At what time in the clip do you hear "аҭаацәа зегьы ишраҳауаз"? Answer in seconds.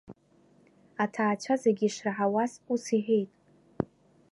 1.03-2.51